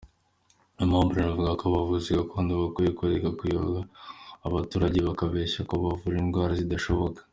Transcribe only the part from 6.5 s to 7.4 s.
zidashoboka.